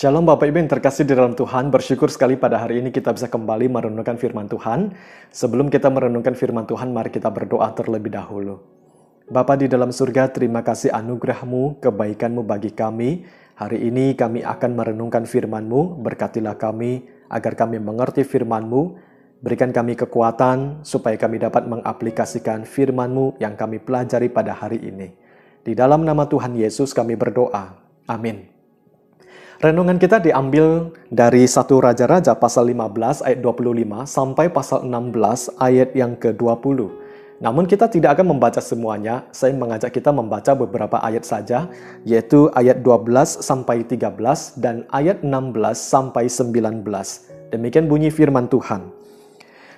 Shalom 0.00 0.24
Bapak 0.24 0.48
Ibu 0.48 0.64
yang 0.64 0.72
terkasih 0.72 1.04
di 1.04 1.12
dalam 1.12 1.36
Tuhan, 1.36 1.68
bersyukur 1.68 2.08
sekali 2.08 2.32
pada 2.32 2.56
hari 2.56 2.80
ini 2.80 2.88
kita 2.88 3.12
bisa 3.12 3.28
kembali 3.28 3.68
merenungkan 3.68 4.16
firman 4.16 4.48
Tuhan. 4.48 4.96
Sebelum 5.28 5.68
kita 5.68 5.92
merenungkan 5.92 6.32
firman 6.32 6.64
Tuhan, 6.64 6.88
mari 6.88 7.12
kita 7.12 7.28
berdoa 7.28 7.68
terlebih 7.76 8.08
dahulu. 8.08 8.64
Bapa 9.28 9.60
di 9.60 9.68
dalam 9.68 9.92
surga, 9.92 10.32
terima 10.32 10.64
kasih 10.64 10.88
anugerahmu, 10.96 11.84
kebaikanmu 11.84 12.48
bagi 12.48 12.72
kami. 12.72 13.28
Hari 13.60 13.92
ini 13.92 14.16
kami 14.16 14.40
akan 14.40 14.70
merenungkan 14.72 15.28
firman-Mu, 15.28 16.00
berkatilah 16.00 16.56
kami 16.56 17.04
agar 17.28 17.52
kami 17.52 17.76
mengerti 17.76 18.24
firman-Mu, 18.24 18.96
berikan 19.44 19.68
kami 19.68 20.00
kekuatan 20.00 20.80
supaya 20.80 21.20
kami 21.20 21.44
dapat 21.44 21.68
mengaplikasikan 21.68 22.64
firman-Mu 22.64 23.36
yang 23.36 23.52
kami 23.52 23.76
pelajari 23.84 24.32
pada 24.32 24.56
hari 24.56 24.80
ini. 24.80 25.12
Di 25.60 25.76
dalam 25.76 26.08
nama 26.08 26.24
Tuhan 26.24 26.56
Yesus 26.56 26.96
kami 26.96 27.20
berdoa. 27.20 27.76
Amin. 28.08 28.59
Renungan 29.60 30.00
kita 30.00 30.24
diambil 30.24 30.88
dari 31.12 31.44
satu 31.44 31.84
Raja-Raja 31.84 32.32
pasal 32.32 32.72
15 32.72 33.20
ayat 33.20 33.44
25 33.44 34.08
sampai 34.08 34.48
pasal 34.48 34.88
16 34.88 35.60
ayat 35.60 35.92
yang 35.92 36.16
ke-20. 36.16 36.88
Namun 37.44 37.68
kita 37.68 37.92
tidak 37.92 38.16
akan 38.16 38.32
membaca 38.32 38.56
semuanya, 38.64 39.28
saya 39.36 39.52
mengajak 39.52 39.92
kita 39.92 40.16
membaca 40.16 40.56
beberapa 40.56 40.96
ayat 41.04 41.28
saja, 41.28 41.68
yaitu 42.08 42.48
ayat 42.56 42.80
12 42.80 43.44
sampai 43.44 43.84
13 43.84 44.56
dan 44.56 44.88
ayat 44.88 45.20
16 45.20 45.52
sampai 45.76 46.24
19. 46.32 46.80
Demikian 47.52 47.84
bunyi 47.84 48.08
firman 48.08 48.48
Tuhan. 48.48 48.88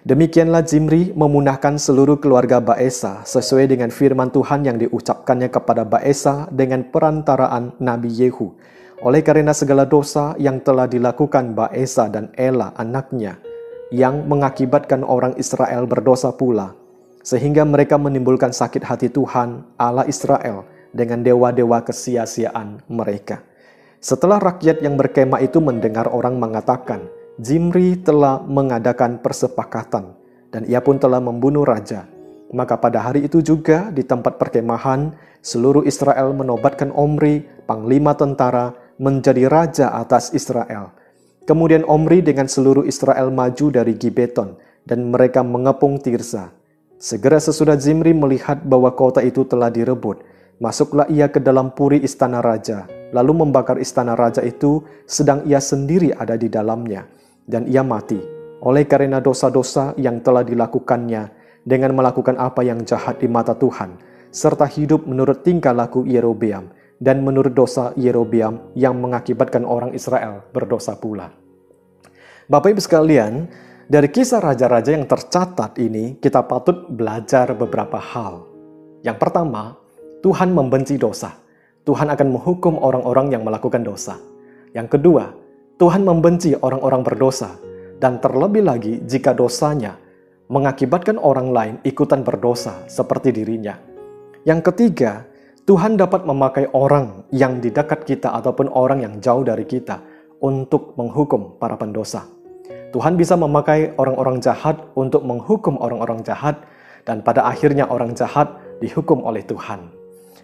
Demikianlah 0.06 0.62
Zimri 0.62 1.10
memunahkan 1.10 1.74
seluruh 1.82 2.22
keluarga 2.22 2.62
Baesa 2.62 3.26
sesuai 3.26 3.66
dengan 3.66 3.90
firman 3.90 4.30
Tuhan 4.30 4.62
yang 4.62 4.78
diucapkannya 4.78 5.50
kepada 5.50 5.82
Baesa 5.82 6.46
dengan 6.54 6.86
perantaraan 6.86 7.82
Nabi 7.82 8.14
Yehu 8.14 8.54
oleh 9.02 9.20
karena 9.20 9.50
segala 9.50 9.82
dosa 9.82 10.38
yang 10.38 10.62
telah 10.62 10.86
dilakukan 10.86 11.58
Baesa 11.58 12.06
dan 12.06 12.30
Ela 12.38 12.70
anaknya, 12.78 13.34
yang 13.90 14.24
mengakibatkan 14.30 15.02
orang 15.02 15.34
Israel 15.36 15.90
berdosa 15.90 16.30
pula, 16.30 16.72
sehingga 17.26 17.66
mereka 17.66 17.98
menimbulkan 17.98 18.54
sakit 18.54 18.86
hati 18.86 19.10
Tuhan 19.10 19.66
Allah 19.74 20.06
Israel 20.06 20.64
dengan 20.94 21.20
dewa-dewa 21.26 21.82
kesia-siaan 21.82 22.86
mereka. 22.86 23.42
Setelah 23.98 24.38
rakyat 24.38 24.82
yang 24.82 24.94
berkemah 24.94 25.42
itu 25.42 25.58
mendengar 25.58 26.06
orang 26.10 26.38
mengatakan, 26.38 27.06
Zimri 27.42 27.98
telah 27.98 28.38
mengadakan 28.46 29.18
persepakatan, 29.18 30.14
dan 30.54 30.62
ia 30.70 30.78
pun 30.78 31.02
telah 31.02 31.18
membunuh 31.18 31.66
raja. 31.66 32.06
Maka 32.52 32.76
pada 32.76 33.00
hari 33.00 33.24
itu 33.24 33.40
juga 33.40 33.88
di 33.88 34.04
tempat 34.04 34.36
perkemahan, 34.36 35.16
seluruh 35.40 35.82
Israel 35.88 36.36
menobatkan 36.36 36.92
Omri, 36.92 37.46
panglima 37.64 38.12
tentara, 38.12 38.81
menjadi 39.02 39.50
raja 39.50 39.90
atas 39.90 40.30
Israel. 40.30 40.94
Kemudian 41.42 41.82
Omri 41.90 42.22
dengan 42.22 42.46
seluruh 42.46 42.86
Israel 42.86 43.34
maju 43.34 43.74
dari 43.74 43.98
Gibeton 43.98 44.54
dan 44.86 45.10
mereka 45.10 45.42
mengepung 45.42 45.98
Tirsa. 45.98 46.54
Segera 47.02 47.42
sesudah 47.42 47.74
Zimri 47.74 48.14
melihat 48.14 48.62
bahwa 48.62 48.94
kota 48.94 49.18
itu 49.26 49.42
telah 49.42 49.74
direbut, 49.74 50.22
masuklah 50.62 51.10
ia 51.10 51.26
ke 51.26 51.42
dalam 51.42 51.74
puri 51.74 51.98
istana 51.98 52.38
raja, 52.38 52.86
lalu 53.10 53.42
membakar 53.42 53.82
istana 53.82 54.14
raja 54.14 54.38
itu 54.46 54.86
sedang 55.02 55.42
ia 55.50 55.58
sendiri 55.58 56.14
ada 56.14 56.38
di 56.38 56.46
dalamnya, 56.46 57.10
dan 57.42 57.66
ia 57.66 57.82
mati 57.82 58.22
oleh 58.62 58.86
karena 58.86 59.18
dosa-dosa 59.18 59.92
yang 59.98 60.22
telah 60.22 60.46
dilakukannya 60.46 61.22
dengan 61.66 61.90
melakukan 61.98 62.38
apa 62.38 62.62
yang 62.62 62.86
jahat 62.86 63.18
di 63.18 63.26
mata 63.26 63.58
Tuhan, 63.58 63.98
serta 64.30 64.70
hidup 64.70 65.02
menurut 65.02 65.42
tingkah 65.42 65.74
laku 65.74 66.06
Yerobeam, 66.06 66.70
dan 67.02 67.26
menurut 67.26 67.50
dosa 67.50 67.90
Yerobiam 67.98 68.70
yang 68.78 68.94
mengakibatkan 69.02 69.66
orang 69.66 69.90
Israel 69.90 70.46
berdosa 70.54 70.94
pula. 70.94 71.34
Bapak 72.46 72.78
Ibu 72.78 72.78
sekalian, 72.78 73.50
dari 73.90 74.06
kisah 74.06 74.38
raja-raja 74.38 74.94
yang 74.94 75.10
tercatat 75.10 75.82
ini, 75.82 76.22
kita 76.22 76.46
patut 76.46 76.86
belajar 76.86 77.58
beberapa 77.58 77.98
hal. 77.98 78.46
Yang 79.02 79.18
pertama, 79.18 79.74
Tuhan 80.22 80.54
membenci 80.54 80.94
dosa. 80.94 81.34
Tuhan 81.82 82.06
akan 82.14 82.28
menghukum 82.38 82.78
orang-orang 82.78 83.34
yang 83.34 83.42
melakukan 83.42 83.82
dosa. 83.82 84.14
Yang 84.70 84.94
kedua, 84.94 85.34
Tuhan 85.82 86.06
membenci 86.06 86.54
orang-orang 86.54 87.02
berdosa, 87.02 87.58
dan 87.98 88.22
terlebih 88.22 88.62
lagi 88.62 89.02
jika 89.02 89.34
dosanya 89.34 89.98
mengakibatkan 90.46 91.18
orang 91.18 91.50
lain 91.50 91.74
ikutan 91.82 92.22
berdosa 92.22 92.86
seperti 92.86 93.34
dirinya. 93.34 93.74
Yang 94.46 94.70
ketiga, 94.70 95.26
Tuhan 95.62 95.94
dapat 95.94 96.26
memakai 96.26 96.66
orang 96.74 97.22
yang 97.30 97.62
di 97.62 97.70
dekat 97.70 98.02
kita 98.02 98.34
ataupun 98.34 98.66
orang 98.74 99.06
yang 99.06 99.14
jauh 99.22 99.46
dari 99.46 99.62
kita 99.62 100.02
untuk 100.42 100.98
menghukum 100.98 101.54
para 101.62 101.78
pendosa. 101.78 102.26
Tuhan 102.90 103.14
bisa 103.14 103.38
memakai 103.38 103.94
orang-orang 103.94 104.42
jahat 104.42 104.82
untuk 104.98 105.22
menghukum 105.22 105.78
orang-orang 105.78 106.18
jahat 106.26 106.66
dan 107.06 107.22
pada 107.22 107.46
akhirnya 107.46 107.86
orang 107.86 108.10
jahat 108.18 108.50
dihukum 108.82 109.22
oleh 109.22 109.46
Tuhan. 109.46 109.86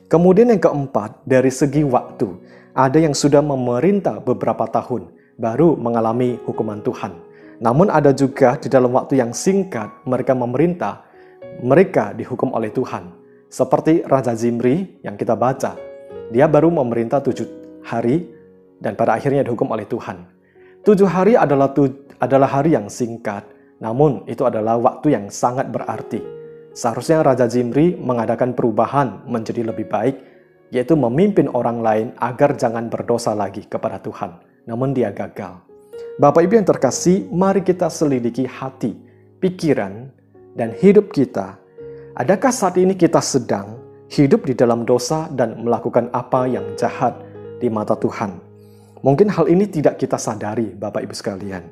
Kemudian 0.07 0.55
yang 0.55 0.63
keempat, 0.63 1.27
dari 1.27 1.51
segi 1.51 1.83
waktu, 1.83 2.39
ada 2.71 3.03
yang 3.03 3.13
sudah 3.13 3.43
memerintah 3.43 4.23
beberapa 4.23 4.71
tahun 4.71 5.11
baru 5.35 5.75
mengalami 5.75 6.39
hukuman 6.47 6.79
Tuhan. 6.87 7.13
Namun 7.59 7.91
ada 7.91 8.15
juga 8.15 8.55
di 8.55 8.71
dalam 8.71 8.95
waktu 8.95 9.19
yang 9.19 9.35
singkat 9.35 9.91
mereka 10.07 10.31
memerintah, 10.31 11.03
mereka 11.59 12.15
dihukum 12.15 12.55
oleh 12.55 12.71
Tuhan. 12.71 13.28
Seperti 13.49 14.05
Raja 14.05 14.37
Zimri 14.37 15.01
yang 15.01 15.17
kita 15.17 15.33
baca, 15.33 15.73
dia 16.29 16.45
baru 16.45 16.69
memerintah 16.69 17.25
tujuh 17.25 17.81
hari 17.81 18.29
dan 18.77 18.93
pada 18.93 19.17
akhirnya 19.17 19.41
dihukum 19.41 19.73
oleh 19.73 19.89
Tuhan. 19.89 20.21
Tujuh 20.85 21.09
hari 21.09 21.33
adalah, 21.33 21.73
tu, 21.73 21.89
adalah 22.21 22.45
hari 22.45 22.77
yang 22.77 22.93
singkat, 22.93 23.49
namun 23.81 24.21
itu 24.29 24.45
adalah 24.45 24.77
waktu 24.77 25.17
yang 25.17 25.33
sangat 25.33 25.73
berarti. 25.73 26.21
Seharusnya 26.77 27.25
Raja 27.25 27.49
Zimri 27.49 27.97
mengadakan 27.97 28.53
perubahan 28.53 29.25
menjadi 29.25 29.65
lebih 29.65 29.89
baik, 29.89 30.21
yaitu 30.69 30.93
memimpin 30.93 31.49
orang 31.57 31.81
lain 31.81 32.07
agar 32.21 32.53
jangan 32.53 32.93
berdosa 32.93 33.33
lagi 33.33 33.65
kepada 33.65 33.97
Tuhan. 33.97 34.45
Namun 34.69 34.93
dia 34.93 35.09
gagal. 35.09 35.65
Bapak 36.21 36.45
Ibu 36.45 36.61
yang 36.61 36.69
terkasih, 36.69 37.33
mari 37.33 37.65
kita 37.65 37.89
selidiki 37.89 38.45
hati, 38.45 38.93
pikiran, 39.41 40.13
dan 40.53 40.77
hidup 40.77 41.09
kita 41.17 41.57
Adakah 42.19 42.51
saat 42.51 42.75
ini 42.83 42.99
kita 42.99 43.23
sedang 43.23 43.79
hidup 44.11 44.43
di 44.43 44.51
dalam 44.51 44.83
dosa 44.83 45.31
dan 45.31 45.55
melakukan 45.63 46.11
apa 46.11 46.51
yang 46.51 46.67
jahat 46.75 47.15
di 47.63 47.71
mata 47.71 47.95
Tuhan? 47.95 48.35
Mungkin 49.07 49.31
hal 49.31 49.47
ini 49.47 49.71
tidak 49.71 50.03
kita 50.03 50.19
sadari, 50.19 50.75
Bapak 50.75 51.07
Ibu 51.07 51.15
sekalian. 51.15 51.63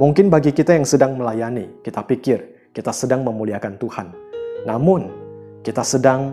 Mungkin 0.00 0.32
bagi 0.32 0.56
kita 0.56 0.72
yang 0.72 0.88
sedang 0.88 1.20
melayani, 1.20 1.84
kita 1.84 2.00
pikir 2.08 2.72
kita 2.72 2.96
sedang 2.96 3.28
memuliakan 3.28 3.76
Tuhan. 3.76 4.08
Namun, 4.64 5.04
kita 5.60 5.84
sedang 5.84 6.32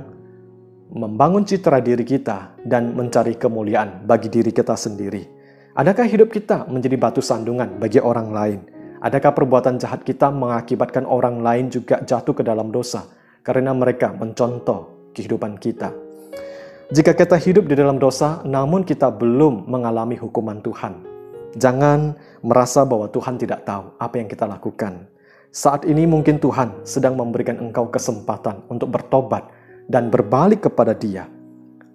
membangun 0.87 1.43
citra 1.43 1.83
diri 1.83 2.07
kita 2.07 2.55
dan 2.63 2.95
mencari 2.95 3.35
kemuliaan 3.35 4.07
bagi 4.07 4.31
diri 4.31 4.55
kita 4.55 4.79
sendiri. 4.79 5.27
Adakah 5.75 6.07
hidup 6.07 6.31
kita 6.31 6.71
menjadi 6.71 6.95
batu 6.95 7.19
sandungan 7.19 7.75
bagi 7.83 7.99
orang 7.99 8.31
lain? 8.31 8.63
Adakah 9.03 9.35
perbuatan 9.35 9.75
jahat 9.75 10.07
kita 10.07 10.31
mengakibatkan 10.31 11.03
orang 11.03 11.43
lain 11.43 11.67
juga 11.67 11.99
jatuh 11.99 12.31
ke 12.31 12.47
dalam 12.47 12.71
dosa? 12.71 13.17
Karena 13.47 13.71
mereka 13.71 14.11
mencontoh 14.11 14.91
kehidupan 15.15 15.55
kita. 15.55 15.95
Jika 16.91 17.15
kita 17.15 17.39
hidup 17.39 17.71
di 17.71 17.79
dalam 17.79 17.95
dosa, 17.95 18.43
namun 18.43 18.83
kita 18.83 19.07
belum 19.07 19.71
mengalami 19.71 20.19
hukuman 20.19 20.59
Tuhan, 20.59 20.99
jangan 21.55 22.19
merasa 22.43 22.83
bahwa 22.83 23.07
Tuhan 23.07 23.39
tidak 23.39 23.63
tahu 23.63 23.95
apa 24.03 24.15
yang 24.19 24.27
kita 24.27 24.43
lakukan. 24.43 25.07
Saat 25.47 25.87
ini 25.87 26.03
mungkin 26.03 26.43
Tuhan 26.43 26.83
sedang 26.83 27.15
memberikan 27.15 27.55
engkau 27.63 27.87
kesempatan 27.87 28.67
untuk 28.67 28.91
bertobat 28.91 29.47
dan 29.87 30.11
berbalik 30.11 30.67
kepada 30.67 30.91
Dia. 30.91 31.23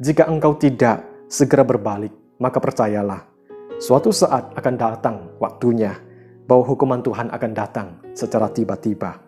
Jika 0.01 0.25
engkau 0.25 0.57
tidak 0.57 1.05
segera 1.29 1.69
berbalik, 1.69 2.13
maka 2.41 2.57
percayalah, 2.61 3.29
suatu 3.77 4.09
saat 4.09 4.57
akan 4.57 4.75
datang 4.81 5.17
waktunya 5.37 6.01
bahwa 6.49 6.65
hukuman 6.65 7.05
Tuhan 7.05 7.29
akan 7.29 7.53
datang 7.53 7.89
secara 8.17 8.49
tiba-tiba. 8.49 9.21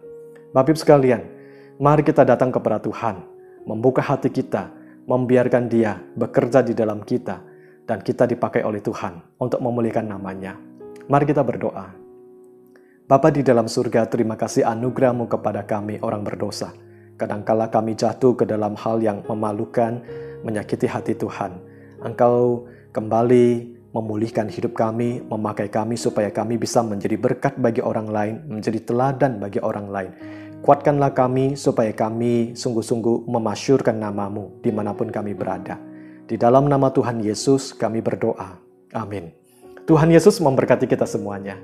Bapak 0.53 0.77
sekalian, 0.77 1.34
Mari 1.75 2.07
kita 2.07 2.23
datang 2.23 2.55
kepada 2.55 2.79
Tuhan, 2.79 3.19
membuka 3.67 3.99
hati 3.99 4.31
kita, 4.31 4.71
membiarkan 5.11 5.67
Dia 5.67 5.99
bekerja 6.15 6.63
di 6.63 6.71
dalam 6.71 7.03
kita, 7.03 7.43
dan 7.83 7.99
kita 7.99 8.31
dipakai 8.31 8.63
oleh 8.63 8.79
Tuhan 8.79 9.43
untuk 9.43 9.59
memulihkan 9.59 10.07
namanya. 10.07 10.55
Mari 11.11 11.27
kita 11.27 11.43
berdoa. 11.43 11.91
Bapa 13.11 13.29
di 13.35 13.43
dalam 13.43 13.67
surga, 13.67 14.07
terima 14.07 14.39
kasih 14.39 14.63
anugerahmu 14.63 15.27
kepada 15.27 15.67
kami 15.67 15.99
orang 15.99 16.23
berdosa. 16.23 16.71
Kadangkala 17.19 17.67
kami 17.67 17.99
jatuh 17.99 18.39
ke 18.39 18.47
dalam 18.47 18.79
hal 18.79 19.03
yang 19.03 19.27
memalukan, 19.27 19.99
menyakiti 20.47 20.87
hati 20.87 21.19
Tuhan. 21.19 21.59
Engkau 22.07 22.71
kembali 22.95 23.75
memulihkan 23.95 24.47
hidup 24.51 24.79
kami, 24.79 25.23
memakai 25.27 25.71
kami 25.71 25.99
supaya 25.99 26.31
kami 26.31 26.55
bisa 26.55 26.83
menjadi 26.87 27.19
berkat 27.19 27.59
bagi 27.59 27.83
orang 27.83 28.11
lain, 28.11 28.35
menjadi 28.47 28.79
teladan 28.83 29.43
bagi 29.43 29.59
orang 29.59 29.87
lain. 29.91 30.13
Kuatkanlah 30.65 31.13
kami 31.13 31.61
supaya 31.61 31.93
kami 31.93 32.57
sungguh-sungguh 32.57 33.29
memasyurkan 33.29 34.01
namamu 34.01 34.49
di 34.65 34.73
mana 34.73 34.97
pun 34.97 35.13
kami 35.13 35.37
berada. 35.37 35.77
Di 36.25 36.41
dalam 36.41 36.73
nama 36.73 36.89
Tuhan 36.89 37.21
Yesus 37.21 37.77
kami 37.77 38.01
berdoa. 38.01 38.57
Amin. 38.97 39.29
Tuhan 39.85 40.09
Yesus 40.09 40.41
memberkati 40.41 40.89
kita 40.89 41.05
semuanya. 41.05 41.61